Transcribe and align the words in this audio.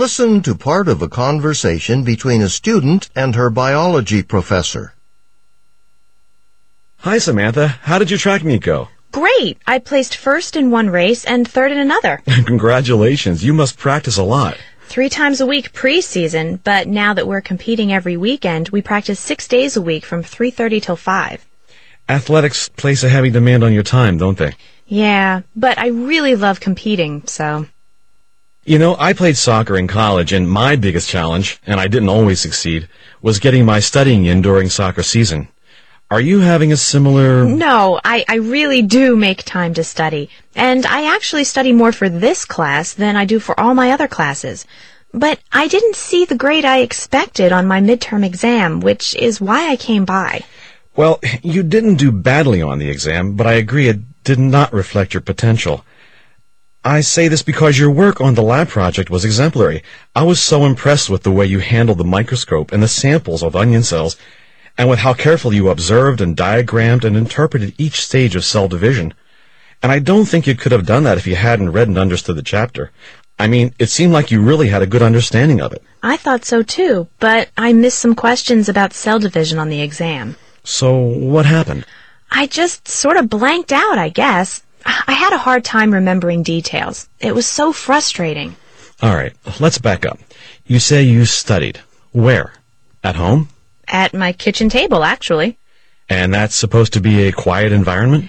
Listen 0.00 0.40
to 0.44 0.54
part 0.54 0.88
of 0.88 1.02
a 1.02 1.10
conversation 1.10 2.04
between 2.04 2.40
a 2.40 2.48
student 2.48 3.10
and 3.14 3.34
her 3.34 3.50
biology 3.50 4.22
professor. 4.22 4.94
Hi, 7.00 7.18
Samantha. 7.18 7.68
How 7.82 7.98
did 7.98 8.08
your 8.08 8.18
track 8.18 8.42
meet 8.42 8.62
go? 8.62 8.88
Great! 9.12 9.58
I 9.66 9.78
placed 9.78 10.16
first 10.16 10.56
in 10.56 10.70
one 10.70 10.88
race 10.88 11.26
and 11.26 11.46
third 11.46 11.70
in 11.70 11.76
another. 11.76 12.22
Congratulations. 12.46 13.44
You 13.44 13.52
must 13.52 13.76
practice 13.76 14.16
a 14.16 14.22
lot. 14.22 14.56
Three 14.88 15.10
times 15.10 15.42
a 15.42 15.46
week 15.46 15.74
preseason, 15.74 16.60
but 16.64 16.88
now 16.88 17.12
that 17.12 17.26
we're 17.26 17.42
competing 17.42 17.92
every 17.92 18.16
weekend, 18.16 18.70
we 18.70 18.80
practice 18.80 19.20
six 19.20 19.46
days 19.46 19.76
a 19.76 19.82
week 19.82 20.06
from 20.06 20.22
3.30 20.22 20.80
till 20.80 20.96
5. 20.96 21.46
Athletics 22.08 22.70
place 22.70 23.04
a 23.04 23.10
heavy 23.10 23.28
demand 23.28 23.62
on 23.62 23.74
your 23.74 23.82
time, 23.82 24.16
don't 24.16 24.38
they? 24.38 24.54
Yeah, 24.86 25.42
but 25.54 25.78
I 25.78 25.88
really 25.88 26.36
love 26.36 26.58
competing, 26.58 27.26
so. 27.26 27.66
You 28.70 28.78
know, 28.78 28.94
I 29.00 29.14
played 29.14 29.36
soccer 29.36 29.76
in 29.76 29.88
college, 29.88 30.32
and 30.32 30.48
my 30.48 30.76
biggest 30.76 31.08
challenge, 31.08 31.60
and 31.66 31.80
I 31.80 31.88
didn't 31.88 32.08
always 32.08 32.40
succeed, 32.40 32.88
was 33.20 33.40
getting 33.40 33.64
my 33.64 33.80
studying 33.80 34.26
in 34.26 34.42
during 34.42 34.68
soccer 34.68 35.02
season. 35.02 35.48
Are 36.08 36.20
you 36.20 36.38
having 36.38 36.70
a 36.70 36.76
similar... 36.76 37.44
No, 37.44 38.00
I, 38.04 38.24
I 38.28 38.36
really 38.36 38.80
do 38.82 39.16
make 39.16 39.42
time 39.42 39.74
to 39.74 39.82
study. 39.82 40.30
And 40.54 40.86
I 40.86 41.12
actually 41.12 41.42
study 41.42 41.72
more 41.72 41.90
for 41.90 42.08
this 42.08 42.44
class 42.44 42.92
than 42.92 43.16
I 43.16 43.24
do 43.24 43.40
for 43.40 43.58
all 43.58 43.74
my 43.74 43.90
other 43.90 44.06
classes. 44.06 44.64
But 45.12 45.40
I 45.50 45.66
didn't 45.66 45.96
see 45.96 46.24
the 46.24 46.38
grade 46.38 46.64
I 46.64 46.78
expected 46.78 47.50
on 47.50 47.66
my 47.66 47.80
midterm 47.80 48.24
exam, 48.24 48.78
which 48.78 49.16
is 49.16 49.40
why 49.40 49.68
I 49.68 49.74
came 49.74 50.04
by. 50.04 50.44
Well, 50.94 51.18
you 51.42 51.64
didn't 51.64 51.96
do 51.96 52.12
badly 52.12 52.62
on 52.62 52.78
the 52.78 52.88
exam, 52.88 53.34
but 53.34 53.48
I 53.48 53.54
agree 53.54 53.88
it 53.88 54.22
did 54.22 54.38
not 54.38 54.72
reflect 54.72 55.12
your 55.12 55.22
potential. 55.22 55.84
I 56.84 57.02
say 57.02 57.28
this 57.28 57.42
because 57.42 57.78
your 57.78 57.90
work 57.90 58.22
on 58.22 58.34
the 58.34 58.42
lab 58.42 58.68
project 58.68 59.10
was 59.10 59.24
exemplary. 59.24 59.82
I 60.16 60.22
was 60.22 60.40
so 60.40 60.64
impressed 60.64 61.10
with 61.10 61.24
the 61.24 61.30
way 61.30 61.44
you 61.44 61.58
handled 61.58 61.98
the 61.98 62.04
microscope 62.04 62.72
and 62.72 62.82
the 62.82 62.88
samples 62.88 63.42
of 63.42 63.54
onion 63.54 63.82
cells 63.82 64.16
and 64.78 64.88
with 64.88 65.00
how 65.00 65.12
carefully 65.12 65.56
you 65.56 65.68
observed 65.68 66.22
and 66.22 66.34
diagrammed 66.34 67.04
and 67.04 67.18
interpreted 67.18 67.74
each 67.76 68.00
stage 68.00 68.34
of 68.34 68.46
cell 68.46 68.66
division. 68.66 69.12
And 69.82 69.92
I 69.92 69.98
don't 69.98 70.24
think 70.24 70.46
you 70.46 70.54
could 70.54 70.72
have 70.72 70.86
done 70.86 71.04
that 71.04 71.18
if 71.18 71.26
you 71.26 71.36
hadn't 71.36 71.72
read 71.72 71.88
and 71.88 71.98
understood 71.98 72.36
the 72.36 72.42
chapter. 72.42 72.90
I 73.38 73.46
mean, 73.46 73.74
it 73.78 73.90
seemed 73.90 74.14
like 74.14 74.30
you 74.30 74.40
really 74.40 74.68
had 74.68 74.80
a 74.80 74.86
good 74.86 75.02
understanding 75.02 75.60
of 75.60 75.74
it. 75.74 75.82
I 76.02 76.16
thought 76.16 76.46
so 76.46 76.62
too, 76.62 77.08
but 77.18 77.50
I 77.58 77.74
missed 77.74 77.98
some 77.98 78.14
questions 78.14 78.70
about 78.70 78.94
cell 78.94 79.18
division 79.18 79.58
on 79.58 79.68
the 79.68 79.82
exam. 79.82 80.36
So, 80.64 80.96
what 80.96 81.44
happened? 81.44 81.84
I 82.30 82.46
just 82.46 82.88
sort 82.88 83.18
of 83.18 83.28
blanked 83.28 83.72
out, 83.72 83.98
I 83.98 84.08
guess. 84.08 84.62
I 84.84 85.12
had 85.12 85.32
a 85.32 85.38
hard 85.38 85.64
time 85.64 85.92
remembering 85.92 86.42
details. 86.42 87.08
It 87.18 87.34
was 87.34 87.46
so 87.46 87.72
frustrating. 87.72 88.56
All 89.02 89.14
right, 89.14 89.32
let's 89.60 89.78
back 89.78 90.04
up. 90.04 90.18
You 90.66 90.78
say 90.78 91.02
you 91.02 91.24
studied. 91.24 91.80
Where? 92.12 92.52
At 93.02 93.16
home? 93.16 93.48
At 93.88 94.14
my 94.14 94.32
kitchen 94.32 94.68
table, 94.68 95.04
actually. 95.04 95.58
And 96.08 96.34
that's 96.34 96.54
supposed 96.54 96.92
to 96.94 97.00
be 97.00 97.26
a 97.26 97.32
quiet 97.32 97.72
environment? 97.72 98.28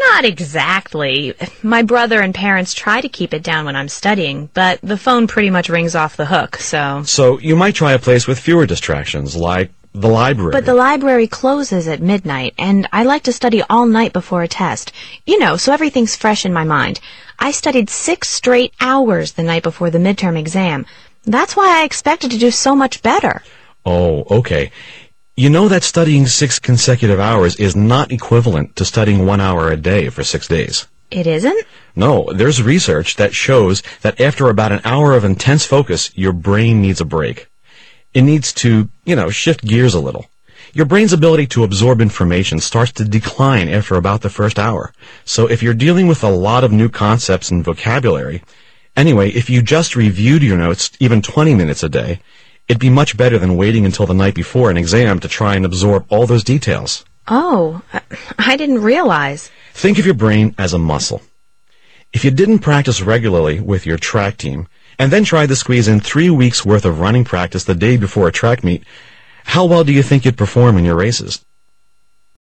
Not 0.00 0.24
exactly. 0.24 1.34
My 1.62 1.82
brother 1.82 2.20
and 2.20 2.34
parents 2.34 2.74
try 2.74 3.00
to 3.00 3.08
keep 3.08 3.32
it 3.32 3.42
down 3.42 3.66
when 3.66 3.76
I'm 3.76 3.88
studying, 3.88 4.50
but 4.54 4.80
the 4.82 4.96
phone 4.96 5.26
pretty 5.26 5.50
much 5.50 5.68
rings 5.68 5.94
off 5.94 6.16
the 6.16 6.26
hook, 6.26 6.56
so. 6.56 7.02
So 7.04 7.38
you 7.38 7.54
might 7.54 7.74
try 7.74 7.92
a 7.92 7.98
place 7.98 8.26
with 8.26 8.38
fewer 8.38 8.66
distractions, 8.66 9.36
like 9.36 9.70
the 9.92 10.08
library. 10.08 10.52
But 10.52 10.66
the 10.66 10.74
library 10.74 11.26
closes 11.26 11.88
at 11.88 12.00
midnight, 12.00 12.54
and 12.58 12.88
I 12.92 13.02
like 13.04 13.24
to 13.24 13.32
study 13.32 13.62
all 13.68 13.86
night 13.86 14.12
before 14.12 14.42
a 14.42 14.48
test. 14.48 14.92
You 15.26 15.38
know, 15.38 15.56
so 15.56 15.72
everything's 15.72 16.16
fresh 16.16 16.44
in 16.44 16.52
my 16.52 16.64
mind. 16.64 17.00
I 17.38 17.50
studied 17.50 17.90
six 17.90 18.28
straight 18.28 18.72
hours 18.80 19.32
the 19.32 19.42
night 19.42 19.62
before 19.62 19.90
the 19.90 19.98
midterm 19.98 20.38
exam. 20.38 20.86
That's 21.24 21.56
why 21.56 21.80
I 21.80 21.84
expected 21.84 22.30
to 22.30 22.38
do 22.38 22.50
so 22.50 22.76
much 22.76 23.02
better. 23.02 23.42
Oh, 23.84 24.24
okay. 24.38 24.70
You 25.36 25.50
know 25.50 25.68
that 25.68 25.82
studying 25.82 26.26
six 26.26 26.58
consecutive 26.58 27.18
hours 27.18 27.56
is 27.56 27.74
not 27.74 28.12
equivalent 28.12 28.76
to 28.76 28.84
studying 28.84 29.26
one 29.26 29.40
hour 29.40 29.70
a 29.70 29.76
day 29.76 30.10
for 30.10 30.22
six 30.22 30.46
days. 30.46 30.86
It 31.10 31.26
isn't? 31.26 31.66
No, 31.96 32.30
there's 32.32 32.62
research 32.62 33.16
that 33.16 33.34
shows 33.34 33.82
that 34.02 34.20
after 34.20 34.48
about 34.48 34.70
an 34.70 34.82
hour 34.84 35.14
of 35.14 35.24
intense 35.24 35.66
focus, 35.66 36.12
your 36.14 36.32
brain 36.32 36.80
needs 36.80 37.00
a 37.00 37.04
break. 37.04 37.49
It 38.14 38.22
needs 38.22 38.52
to, 38.54 38.88
you 39.04 39.16
know, 39.16 39.30
shift 39.30 39.64
gears 39.64 39.94
a 39.94 40.00
little. 40.00 40.26
Your 40.72 40.86
brain's 40.86 41.12
ability 41.12 41.46
to 41.48 41.64
absorb 41.64 42.00
information 42.00 42.60
starts 42.60 42.92
to 42.92 43.04
decline 43.04 43.68
after 43.68 43.96
about 43.96 44.20
the 44.20 44.30
first 44.30 44.58
hour. 44.58 44.92
So 45.24 45.48
if 45.48 45.62
you're 45.62 45.74
dealing 45.74 46.06
with 46.06 46.22
a 46.22 46.30
lot 46.30 46.64
of 46.64 46.72
new 46.72 46.88
concepts 46.88 47.50
and 47.50 47.64
vocabulary, 47.64 48.42
anyway, 48.96 49.30
if 49.30 49.50
you 49.50 49.62
just 49.62 49.96
reviewed 49.96 50.42
your 50.42 50.56
notes 50.56 50.90
even 51.00 51.22
20 51.22 51.54
minutes 51.54 51.82
a 51.82 51.88
day, 51.88 52.20
It'd 52.70 52.78
be 52.78 52.88
much 52.88 53.16
better 53.16 53.36
than 53.36 53.56
waiting 53.56 53.84
until 53.84 54.06
the 54.06 54.14
night 54.14 54.36
before 54.36 54.70
an 54.70 54.76
exam 54.76 55.18
to 55.18 55.26
try 55.26 55.56
and 55.56 55.64
absorb 55.64 56.06
all 56.08 56.24
those 56.24 56.44
details. 56.44 57.04
Oh, 57.26 57.82
I 58.38 58.56
didn't 58.56 58.80
realize. 58.80 59.50
Think 59.74 59.98
of 59.98 60.06
your 60.06 60.14
brain 60.14 60.54
as 60.56 60.72
a 60.72 60.78
muscle. 60.78 61.20
If 62.12 62.24
you 62.24 62.30
didn't 62.30 62.60
practice 62.60 63.02
regularly 63.02 63.58
with 63.58 63.86
your 63.86 63.98
track 63.98 64.36
team, 64.36 64.68
and 65.00 65.10
then 65.10 65.24
tried 65.24 65.48
to 65.48 65.56
squeeze 65.56 65.88
in 65.88 65.98
three 65.98 66.28
weeks 66.28 66.62
worth 66.62 66.84
of 66.84 67.00
running 67.00 67.24
practice 67.24 67.64
the 67.64 67.74
day 67.74 67.96
before 67.96 68.28
a 68.28 68.32
track 68.32 68.62
meet, 68.62 68.84
how 69.44 69.64
well 69.64 69.82
do 69.82 69.94
you 69.94 70.02
think 70.02 70.26
you'd 70.26 70.36
perform 70.36 70.76
in 70.76 70.84
your 70.84 70.94
races? 70.94 71.42